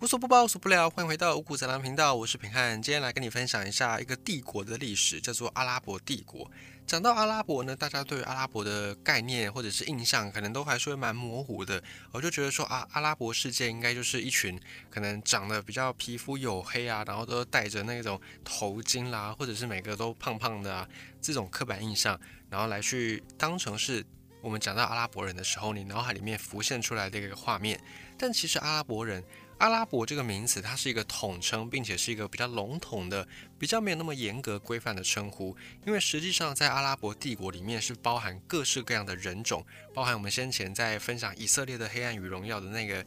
[0.00, 2.80] 无所不包，无所不聊，欢迎回到五谷杂粮频道，我是平汉。
[2.80, 6.48] 今天来跟你分享一下一个帝国的历史，叫做阿拉伯帝国。
[6.86, 11.82] 讲到阿拉伯呢，大家对阿拉伯的概念或者是印象，可能都还是会蛮模糊的。
[12.12, 14.56] 我就觉得说啊，阿拉伯世界应该就是一群
[14.88, 20.88] 可能长得比较皮肤黝黑啊，然后都戴着那种头巾啦，或者是每个都胖胖的啊，
[21.20, 22.16] 这种刻板印象，
[22.48, 24.06] 然后来去当成是
[24.42, 27.80] 我们讲到阿拉伯人的时候，你脑海里面浮现出来的一个画面。
[28.16, 29.24] 但其实阿拉伯人。
[29.58, 33.26] 阿拉伯这个名词，它是一个统称，并且是一个比较笼统的、
[33.58, 35.56] 比较没有那么严格规范的称呼。
[35.84, 43.04] 因为实际上，在阿拉伯帝国里面是包含各式各样的人种，包含我们先前在分享以色列的黑暗与荣耀的那个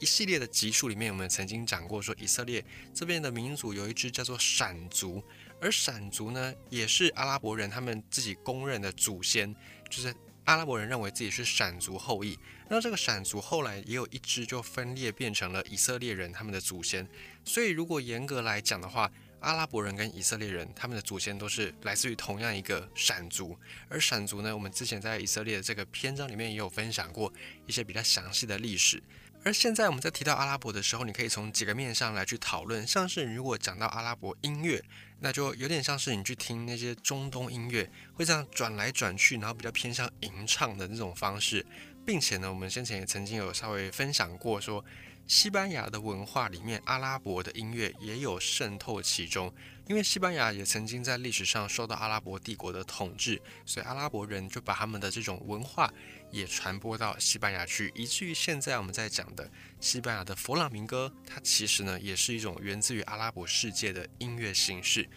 [0.00, 5.22] 一系列的集数里面，我们曾经讲过，说以色列这边的民族有一支叫做闪族，
[5.60, 9.54] 而闪族呢，也是阿拉伯人他们自己公认的祖先，
[9.88, 10.12] 就是。
[10.44, 12.36] 阿拉伯人认为自己是闪族后裔，
[12.68, 17.06] 那这个闪族后来也有一支就分裂变成了以色列人他们的祖先，
[17.44, 19.10] 所以如果严格来讲的话，
[19.40, 23.56] 阿拉伯人跟以色列人他们的祖先都是来自于同样一个闪族，
[23.88, 27.32] 而闪族呢，我们之前在以色列的这个篇章里面也有分享过
[27.66, 29.02] 一些比较详细的历史。
[29.44, 32.86] 而现在我们在提到阿拉伯的时候，你可以从几个面上来去讨论。
[32.86, 34.82] 像是如果讲到阿拉伯音乐，
[35.18, 41.66] 那就有点像是你去听那些中东音乐，会这样转来转去，然后比较偏向吟唱的那种方式，
[42.06, 44.84] 并且呢，我们先前也曾经有稍微分享过说。
[45.26, 49.52] 西班牙的文化里面，阿拉伯的音乐也有渗透其中。
[49.88, 55.92] 因为西班牙也曾经在历史上受到阿拉伯帝国的统治，所以阿拉伯人就把他们的这种文化
[56.30, 59.50] 也传播到西班牙去，以至于现在我们在讲的
[59.80, 65.08] 西班牙的佛朗明哥，它其实呢也是一种源自于阿拉伯世界的音乐形式。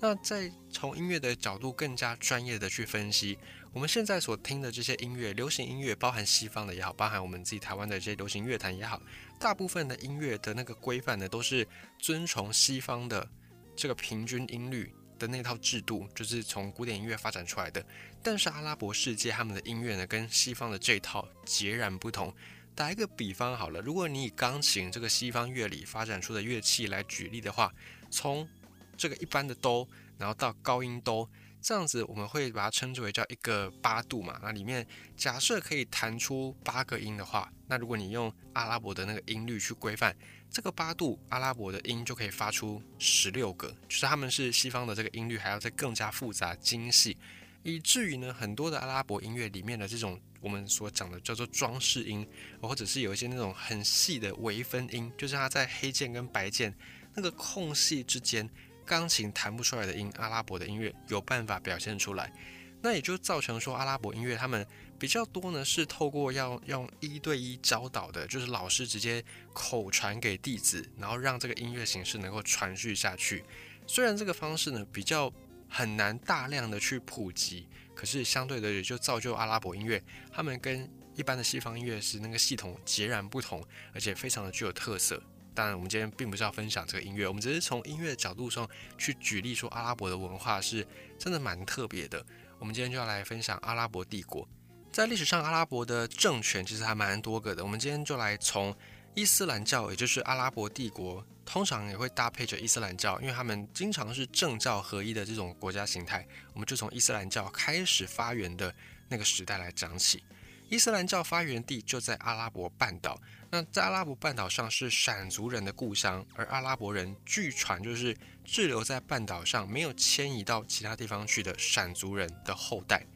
[0.00, 3.38] 那在从音乐的角度更加专业的去分析，
[3.72, 9.00] 我们现在所听的这些音乐，流行音乐，包含西方的也好，包含我们自己台湾的这些流行乐坛也好，
[9.38, 11.66] 大部分的音乐的那个规范呢，都是
[11.98, 13.28] 遵从西方的
[13.76, 17.84] 这个平均音律的那套制度，就是从古典音乐发展出来的。
[18.22, 22.34] 但是阿拉伯世界他们的音乐呢，跟西方的这套截然不同。
[22.74, 27.72] 打一个比方好了，如果你以钢琴这个西方乐理发展出的乐器来举例的话，
[28.08, 28.48] 从
[28.96, 31.28] 这个一般的哆，然后到高音哆，
[31.60, 34.38] 这样子我们会把它称之为叫一个八度嘛。
[34.42, 34.86] 那里面
[35.16, 40.16] 假设可以弹出八个音的话，那如果你用阿拉伯的那个音律去规范
[40.50, 47.16] 这个八度，阿拉伯的音就可以发出十六个，就是他们是西方的这个音律还要再更加复杂精细，
[47.62, 52.26] 以至于呢很多的阿拉伯音乐里面的这种我们所讲的叫做装饰音，
[52.62, 56.74] 或者是有一些那种很细的微分音，就是它在黑键跟白键
[57.14, 58.48] 那个空隙之间。
[58.88, 62.32] 钢琴弹不出来的音，阿拉伯的音乐有办法表现出来，
[62.80, 64.66] 那也就造成说阿拉伯音乐他们
[64.98, 69.22] 比较多呢，是透过要用一对一教导的，就是老师直接
[69.52, 73.44] 口传给弟子，然后让这个音乐形式能够传续下去。
[73.86, 75.30] 虽然这个方式呢比较
[75.68, 83.62] 很难大量的去普及，可是相对的也就造就阿拉伯音乐，他们跟一般的西方音乐是那个系统截然不同，
[83.92, 85.22] 而且非常的具有特色。
[85.58, 90.86] 当然，我们今天并不是要分享这个音乐，我们只是从音乐的角度上去举例说，阿拉伯的文化是
[91.18, 92.24] 真的蛮特别的。
[92.60, 94.48] 我们今天就要来分享阿拉伯帝国。
[94.92, 97.64] 在历史上，阿拉伯的政权其实还蛮多个的。
[97.64, 98.72] 我们今天就来从
[99.16, 106.24] 伊斯兰教，也就是阿拉伯帝国，通常也会搭配着伊斯兰教，因为他们经常是政教合一的这种国家形态。
[106.52, 108.72] 我们就从伊斯兰教开始发源的
[109.08, 110.22] 那个时代来讲起。
[110.68, 113.18] 伊斯兰教发源地就在阿拉伯半岛。
[113.50, 118.14] 那在阿拉伯半岛上是闪族人的故乡，而阿拉伯人据传就是
[118.44, 123.06] 滞留在半岛上，没有迁移到其他地方去的闪族人的后代。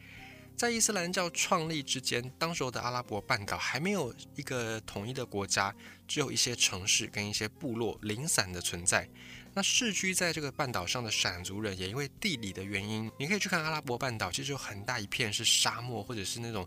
[0.57, 5.75] 在伊斯兰教创立之间，当时候的阿拉伯半岛还没有一个统一的国家，
[6.09, 9.07] 只有一些城市跟一些部落零散的存在。
[9.55, 16.67] 那世居在这个半岛上的闪族人，也因为地理的原因，你可以去看阿拉伯半岛，其实有很大一片是沙漠，或者是那种。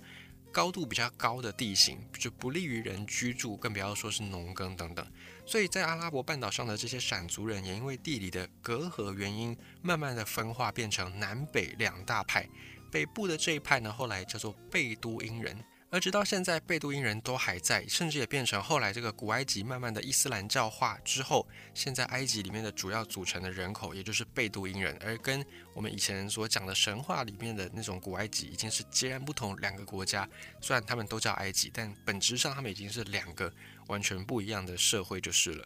[0.55, 5.05] 高度比较高的地形就不利于人居住，更不要说是农耕等等。
[5.45, 12.47] 所以在阿拉伯半岛上的这些闪族人，也因为地理的隔阂原因，慢慢的分化变成南北两大派。
[12.89, 15.61] 北部的这一派呢，后来叫做贝都因人。
[15.95, 25.41] 而直到现在，贝都因人都还在，甚至也变成后来这个古埃及慢慢的伊斯兰教化之后，现在埃及里面的主要组成的人口，也就是贝都因人，而跟
[25.73, 30.27] 我们以前所讲的神话里面的那种古埃及，已经是截然不同两个国家。
[30.59, 33.49] 虽然他们都叫埃及，但本质上他们已经是两个
[33.87, 35.65] 完全不一样的社会就是了。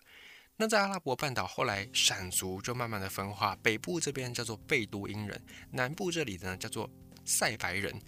[0.57, 5.41] 那在阿拉伯半岛后来，闪族就慢慢的分化，北部这边叫做贝都因人，
[5.71, 6.87] 南部这里呢叫做
[7.25, 7.99] 塞白人。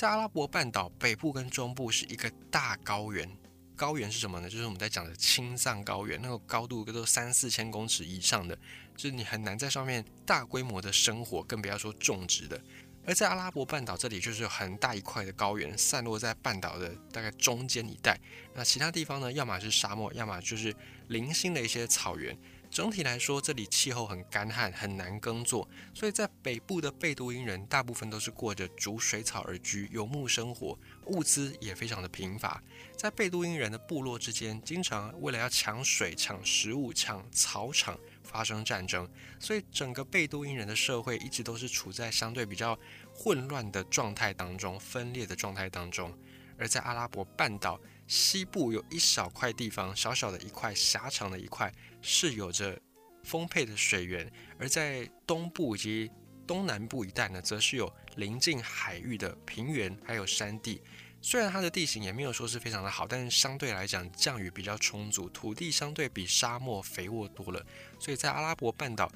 [0.00, 3.30] 在阿拉伯半岛北部跟中部是一个大高原，
[3.76, 4.48] 高原是什么呢？
[4.48, 8.58] 就是我们在讲的青藏高原，那个高度都三四千公尺以上的，
[8.96, 12.58] 就是你很难在上面大规模的生活，更不要说种植的。
[13.04, 18.18] 而在阿拉伯半岛这里，就是有很大一块的高原，散落在半岛的大概中间一带。
[18.54, 20.74] 那其他地方呢，要么是沙漠，要么就是
[21.08, 22.34] 零星的一些草原。
[22.70, 32.62] 整体来说，这里气候很干旱，很难耕作，所以在北部的贝都因人大部分都是过着逐水草而居、游牧生活，物资也非常的贫乏。
[32.96, 39.08] 在贝都因人的部落之间，经常为了要抢水、抢食物、抢草场发生战争，
[39.40, 42.78] 所以整个贝都因人的社会一直都是处在相对比较
[43.12, 46.16] 混乱的状态当中、分裂的状态当中。
[46.56, 47.80] 而在阿拉伯半岛
[48.10, 51.72] 西部有一小块地方，小小的一块狭长的一块。
[52.02, 52.76] 是有着
[53.22, 54.28] 丰沛的水源，
[54.58, 56.10] 而在东部以及
[56.46, 60.82] 东南部一带呢，则是有临近海域的平原，还有山地。
[61.20, 67.64] 虽然它的地形也没有说是非常的好，但是相对来讲降雨比较充足，土地相对比沙漠肥沃多了。
[68.00, 69.12] 所以在阿拉伯半岛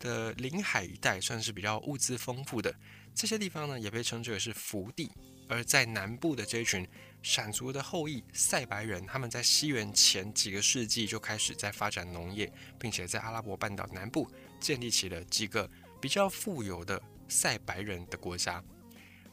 [0.00, 2.74] 的临海一带算是比较物资丰富的。
[3.14, 5.10] 这些地方呢，也被称之为是福地。
[5.48, 6.86] 而在南部的这一群。
[7.24, 14.28] 闪族的后裔塞白人，他们在西元前几个世纪就开始在发展农业，并且在阿拉伯半岛南部
[14.58, 15.70] 建立起了几个
[16.00, 18.60] 比较富有的塞白人的国家。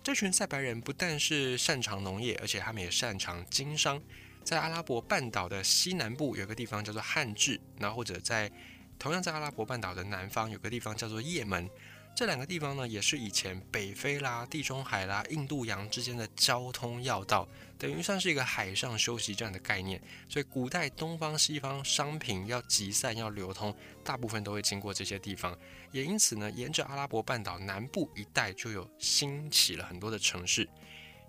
[0.04, 4.00] 这群塞白人不但是擅长农业，而且他们也擅长经商。
[4.44, 8.52] 在阿拉伯半岛的西南部有个地方叫做汉治，然后或者在
[9.00, 11.68] 同样在阿拉伯半岛的南方有个地方叫做也门。
[12.16, 17.48] 这两个地方呢，也是以前北非啦、地中海啦、印度洋之间的交通要道，
[17.78, 20.02] 等于算是一个海上休息站的概念。
[20.28, 23.74] 所以，古代东方西方商品要集散、要流通，
[24.04, 25.58] 大部分都会经过这些地方。
[25.94, 30.68] 也因此呢，沿着阿拉伯半岛南部一带就有兴起了很多的城市。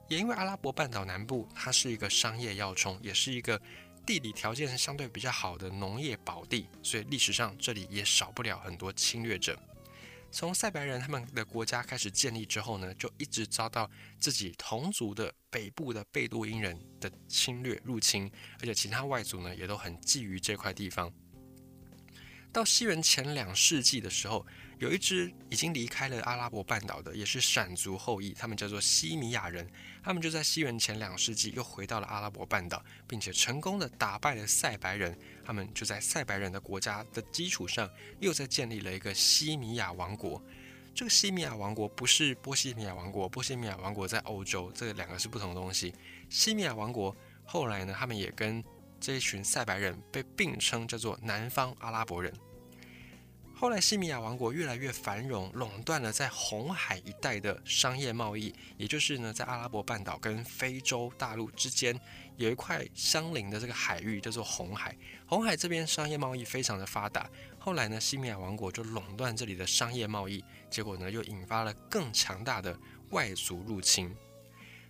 [0.09, 3.61] 也因为阿拉伯半岛南部它是一个商业要冲，也是一个
[4.05, 9.57] 地理条件相对比较好的农业宝地，所以历史上这里也少不了很多侵略者。
[10.33, 18.31] 从塞白人他们的国家开始建立之后呢，就一直遭到自己同族的北部的贝多因人的侵略入侵，
[18.61, 21.13] 而且其他外族呢也都很觊觎这块地方。
[22.53, 24.47] 到西元前两世纪的时候。
[24.81, 29.71] 有一支已经离开了阿拉伯半岛的，也是闪族后裔，他们叫做西米亚人。
[30.03, 35.15] 他们就在西元前两世纪又回到了阿拉伯半岛，并且成功的打败了塞白人。
[35.45, 37.87] 他们就在塞白人的国家的基础上，
[38.21, 40.43] 又在建立了一个西米亚王国。
[40.95, 45.95] 这个西米亚王国不是波西米亚王国，波西米亚王国在欧洲，这两个是不同的东西。
[46.31, 47.15] 西米亚王国
[47.45, 48.65] 后来呢，他们也跟
[49.01, 52.33] 这一群塞白人被并称叫做南方阿拉伯人。
[53.55, 58.55] 后来，西米亚王国越来越繁荣，垄断了在红海一带的商业贸易。
[58.79, 61.99] 也就是呢，在阿拉伯半岛跟非洲大陆之间
[62.37, 64.97] 有一块相邻的这个海域，叫做红海。
[65.27, 67.29] 红海这边商业贸易非常的发达。
[67.59, 72.75] 后来呢，西米亚王国就垄断这里的商业贸易，结果呢，又引发了更强大的
[73.11, 74.11] 外族入侵。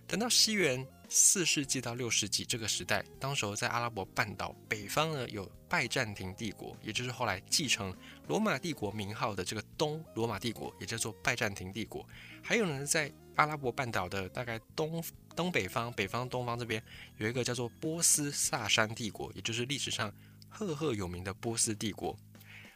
[0.07, 0.87] 等到西元。
[1.13, 7.93] 四世纪到六世纪这个时代，当时候在阿拉伯半岛北方呢，有拜占庭帝国，也就是后来继承
[8.29, 12.07] 罗马帝国名号的这个东罗马帝国，也叫做拜占庭帝国。
[12.41, 15.03] 还有呢，在阿拉伯半岛的大概东
[15.35, 16.81] 东北方、北方东方这边，
[17.17, 20.09] 有一个叫做波斯萨珊帝国，也就是历史上
[20.47, 22.17] 赫赫有名的波斯帝国。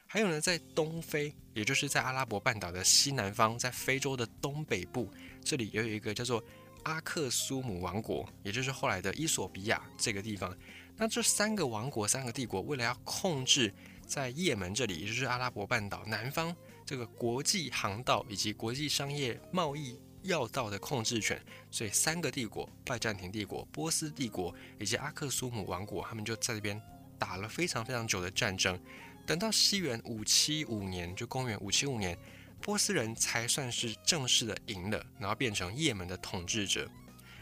[0.07, 5.09] 还有呢，在东非，也就是在阿拉伯半岛的西南方，在非洲的东北部，
[5.42, 6.44] 这里也有一个叫做。
[6.85, 10.56] 阿克苏姆王国，也就是后来的伊索比亚这个地方。
[10.95, 13.73] 那这三个王国、三个帝国，为了要控制
[14.07, 26.80] 在也门这里，也就是阿拉伯半岛南方这个国际航道以及国际商业贸易要道的控制权，所以三个帝国——拜占庭帝国、波斯帝国以及阿克苏姆王国，他们就在这边
[27.18, 28.80] 打了非常非常久的战争。
[29.25, 32.15] 等到西元五七五年，就公元五七五年。
[32.62, 36.90] 波斯人才算是正式的赢了，然后变成也门的统治者。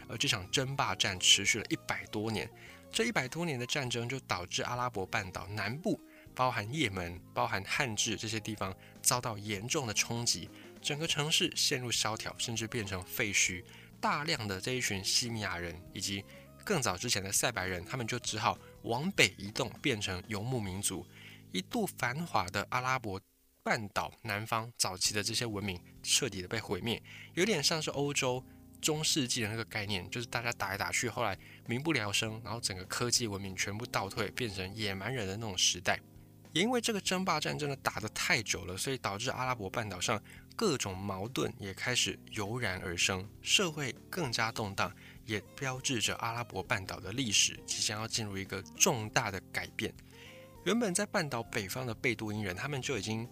[0.10, 2.50] 而这场争霸战持续了一百多年，
[2.92, 6.00] 这一百多年的战争就导致阿拉伯半岛南部，
[6.36, 10.50] 包含也门、包含汉治这些地方遭到严重的冲击，
[10.82, 13.64] 整个城市陷入萧条，甚至变成废墟。
[14.02, 16.26] 大量的这一群西米亚人以及
[16.66, 21.08] 更早之前的塞白人，他们就只好往北移动，变成游牧民族。
[21.54, 23.20] 一度繁华的阿拉伯。
[23.64, 27.02] 半岛南方早期的这些文明彻底的被毁灭，
[27.34, 28.44] 有点像是欧洲
[28.82, 35.98] 中世纪的那个概念，就是大家打来打去，后来民不聊生，然后整个科技文明全部倒退，变成野蛮人的那种时代。
[36.52, 40.22] 也因为这个争霸战真的打得太久了，所以导致阿拉伯半岛上
[40.58, 44.94] 各种矛盾也开始油然而生，社会更加动荡，
[45.26, 49.92] 也标志着阿拉伯半岛的历史即将要进入一个重大的改变。
[50.66, 53.28] 原本在半岛北方的贝都因人，他们就已经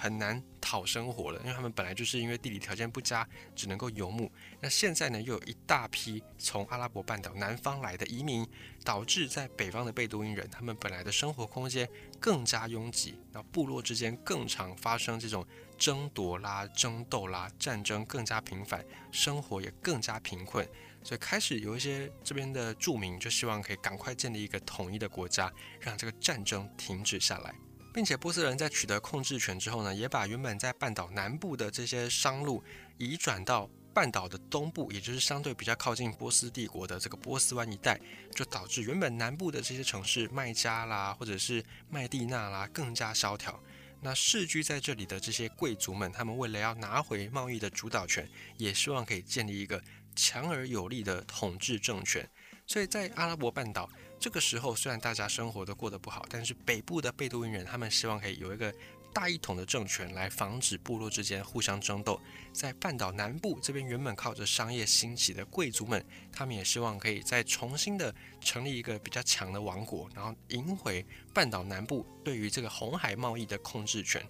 [0.00, 4.32] 很难讨生活了，因为他们本来就是因为地理条件不佳，只能够游牧。
[4.60, 8.48] 那现在呢，又有一大批从阿拉伯半岛南方来的移民，
[8.82, 11.86] 导致在北方的贝都因人，他们本来的生活空间
[12.18, 20.66] 更加拥挤，那部落之间更常发生这种争夺啦、争斗啦，战争更加频繁，生活也更加贫困。
[21.02, 27.54] 所以开始有一些这边的住民就希望可以赶快建立一个统一的国家，让这个战争停止下来，
[27.92, 32.62] 并且波斯人在取得控制权之后呢，也把原本在半岛南部的这些商路
[32.98, 38.00] 移转到半岛的东部，也就是相对比较靠近波斯帝国的这个波斯湾一带，
[38.34, 43.60] 就导致原本南部的这些城市麦加啦，或者是麦地那啦更加萧条。
[44.00, 49.82] 那世居在这里的这些贵族们，他们为了要拿回贸易的主导权，也希望可以建立一个。
[50.16, 52.28] 强而有力的统治政权，
[52.70, 58.72] 所以在阿拉伯半岛这个时候，虽然大家生活都过得不好，但是北部的贝都因人他们希望可以有一个
[59.12, 62.20] 大一统的政权来防止部落之间互相争斗。
[62.52, 74.24] 在半岛南部这边，原本靠着商业兴起的贵族们，他们也希望可以再重新的成立一个比较强的王国，然后赢回半岛南部对于这个红海贸易的控制权。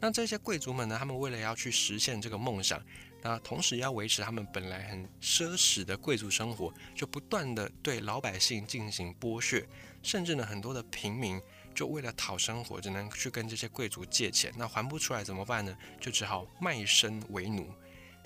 [0.00, 2.82] 那这些贵族们呢，他们为了要去实现这个梦想。
[3.22, 9.64] 那同时要维持他们本来很奢侈的贵族生活，就不断的对老百姓进行剥削，
[10.02, 11.40] 甚至呢很多的平民
[11.72, 15.76] 就为了讨生活，只能去跟这些贵族借钱，那还不出来怎么办呢？
[16.00, 17.72] 就只好卖身为奴。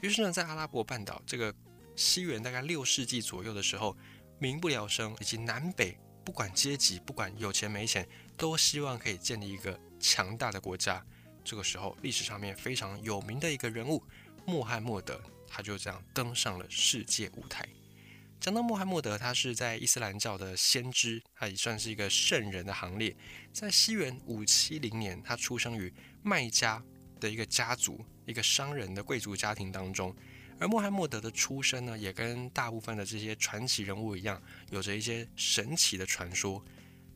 [0.00, 1.54] 于是呢，在阿拉伯半岛这个
[1.94, 3.96] 西元大概六世纪左右的时候，
[4.38, 11.04] 民不聊生，以及南北不管阶级，不管有钱没钱，都希望可以建立一个强大的国家。
[11.44, 14.02] 这个时候，历史上面非常有名的一个人物。
[14.46, 17.66] 穆罕默德，他就这样登上了世界舞台。
[18.38, 23.14] 讲到穆罕默德，他是在伊斯兰教的先知，他也算是一个圣人的行列。
[23.52, 26.80] 在西元五七零年，他出生于麦加
[27.18, 30.14] 的一个家族，一个商人的贵族家庭当中。
[30.60, 36.64] 而穆罕默德的出生呢，也跟大部分的这些传奇人物一样，有着一些神奇的传说。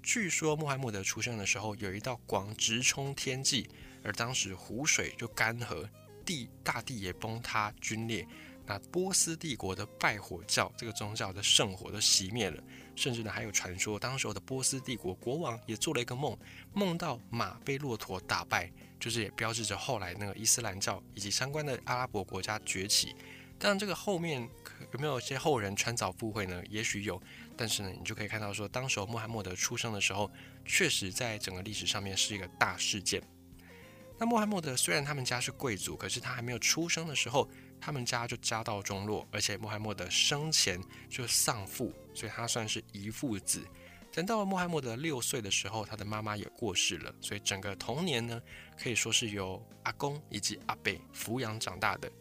[0.03, 3.69] 据说穆罕默德出生的时候，有一道光直冲天际，
[4.03, 5.89] 而当时湖水就干涸。
[6.25, 8.27] 地大地也崩塌龟裂，
[8.67, 12.63] 那波斯帝国的拜火教这个宗教的圣火都熄灭了，
[12.95, 16.37] 甚至呢还有传说，当时候的波斯帝国国王也做了一个梦，
[16.73, 23.15] 梦到马被骆驼打败，就是也标志着后来那个伊斯兰教以及相关的阿拉伯国家崛起。
[23.63, 24.49] 但这个后面
[24.93, 26.63] 有没有一些后人穿凿附会呢？
[26.71, 27.21] 也许有，
[27.57, 30.31] 但是呢你就可以看到说，当时穆罕默德出生的时候，
[30.65, 33.23] 确实在整个历史上面是一个大事件。
[34.21, 37.49] 那穆罕默德虽然他们家是贵族，可是他还没有出生的时候，
[37.81, 43.67] 他们家就家道中落，而且穆罕默德生前就丧父，所以他算是遗父子。
[44.13, 48.43] 等到了穆罕默德六岁的时候，他的妈妈也过世了，所以整个童年呢，
[48.79, 52.13] 可以说是由阿公以及阿贝抚养长大的。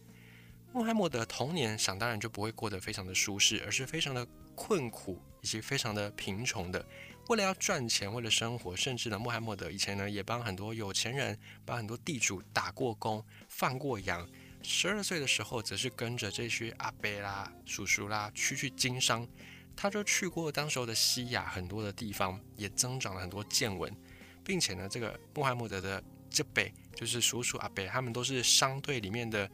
[0.71, 4.25] 穆罕默德童年想当然就不会过得非常的舒适，而是非常的
[4.55, 6.85] 困苦以及非常的贫穷的。
[7.29, 14.27] 为了要赚钱，为了生活，甚至呢，穆罕默德以前呢也帮很多有钱人、帮很多地主打过工、放过羊。
[14.63, 19.27] 十二岁的时候，则是跟着这些阿伯啦、叔叔啦去去经商。
[19.75, 23.95] 他就去过当时候的西亚很多的地方，也增长了很多见闻，
[24.43, 29.47] 并且呢，这个穆罕默德的这辈就是叔叔阿伯，他们都是商队里面的，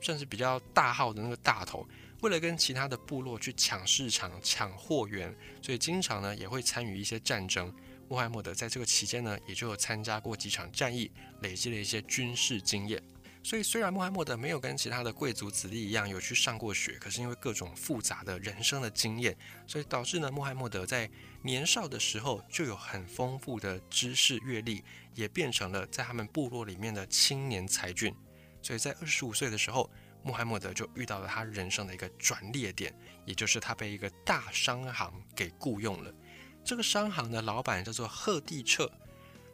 [0.00, 1.88] 算是比较大号的那个大头。
[2.24, 7.70] 为了跟其他的部落去抢市场、抢货源，所以经常呢也会参与一些战争。
[8.08, 11.10] 穆罕默德在这个期间呢，也就有参加过几场战役，
[11.42, 13.02] 累积了一些军事经验。
[13.42, 21.06] 所以虽然穆罕默德没有跟其他的贵族子弟一样有去上过学，可是因为各种复杂的人生的经验，所以导致呢穆罕默德在
[21.42, 24.82] 年少的时候就有很丰富的知识阅历，
[25.14, 28.14] 也变成了在他们部落里面的青年才俊。
[28.62, 29.90] 所以在二十五岁的时候。
[30.24, 32.92] 穆罕默德就遇到了他人生的一个转捩点，
[33.26, 36.12] 也就是他被一个大商行给雇佣了。
[36.64, 38.90] 这个商行的老板叫做赫蒂彻。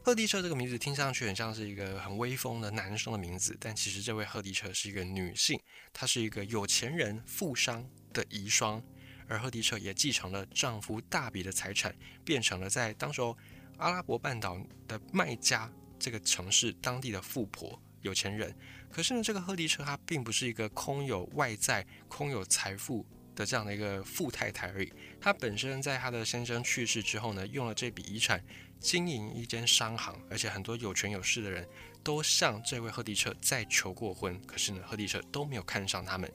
[0.03, 5.61] 赫蒂彻这个名字听上去很像是一个很威风的男生的名字，但其实这位赫蒂彻是一个女性，
[5.93, 8.81] 她是一个有钱人富商的遗孀，
[9.29, 13.37] 而赫蒂彻也继承了丈夫大笔的财产，变成了在当时候
[13.77, 17.79] 阿拉伯半岛的麦加这个城市当地的富婆。
[18.03, 18.57] 有钱人，
[18.91, 24.93] 可是呢，这个赫迪车她并不是一个空有外在、空有财富的这样的一个富太太而已。
[25.21, 28.43] 她本身在她的先生去世之后呢，用了这笔遗产
[28.81, 31.67] 经营一间商行，而且很多有权有势的人
[32.03, 36.31] 都向这位赫迪彻再求过婚，可是呢，赫迪彻都没有看上他们。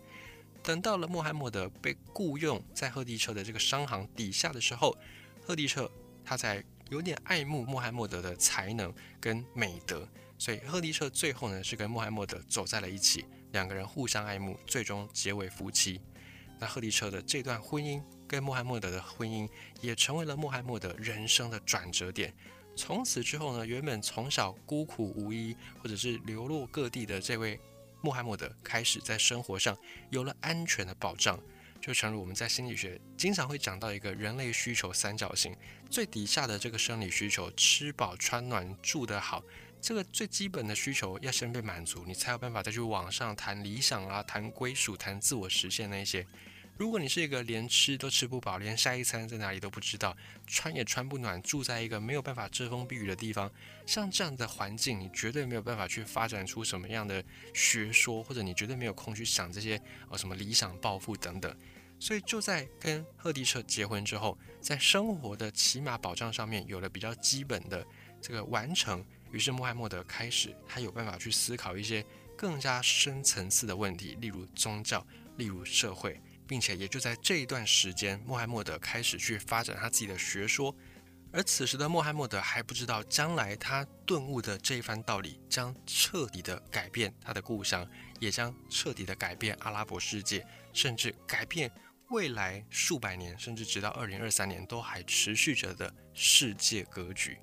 [0.63, 4.97] 等到了穆罕默德被雇佣在赫迪彻的这个商行底下的时候，
[5.43, 5.91] 赫迪彻
[6.23, 16.01] 他在有点爱慕穆罕默德的才能跟美德，所以赫迪彻最后呢是跟穆罕默德走在了一起，两个人互相爱慕，最终结为夫妻。
[16.59, 19.49] 那赫迪彻的这段婚姻跟穆罕默德的婚姻
[19.81, 22.33] 也成为了穆罕默德人生的转折点。
[22.77, 27.59] 从此之后呢，原本从小孤苦无依或者是流落各地的这位
[28.01, 29.77] 穆罕默德，开始在生活上
[30.09, 31.39] 有了安全的保障。
[31.81, 35.55] 就诚如我们在心理学经常会讲到一个人类需求三角形，
[35.89, 39.43] 最底下的这个生理需求，吃饱穿暖住得好，
[39.85, 46.25] 这个最基本的需求要先被满足，你才有办法再去网上谈理想啊，谈归属，谈自我实现那些。
[46.75, 53.51] 如果你是一个连吃都吃不饱，连下一餐在哪里都不知道，穿也穿不暖，住在一个没有办法遮风避雨的地方，
[53.85, 57.23] 像这样的环境，你绝对没有办法去发展出什么样的
[57.53, 61.55] 学说，或者你绝对没有空去想这些呃什么理想抱负等等。
[61.99, 67.85] 所以就在跟赫迪彻结婚之后，在生活的起码保障上面有了比较基本的
[68.19, 72.03] 这个完成，于是穆罕默德开始他有办法去思考一些
[72.37, 76.21] 更加深层次的问题，例如宗教，例如社会。
[76.47, 80.75] 并且也就在这一段时间，穆罕默德开始去发展他自己的学说。
[81.33, 87.83] 而此时的穆罕默德还不知道，将来他顿悟的这一番道理将彻底的改变他的故乡，
[88.19, 91.69] 也将彻底的改变阿拉伯世界，甚至改变
[92.11, 97.39] 未来数百年，甚至直到二零二三年都还持续着的世界格局。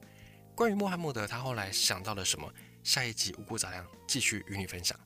[0.55, 2.53] 关于穆罕默德，他后来想到了什么？
[2.83, 4.99] 下一集五谷杂粮继续与你分享。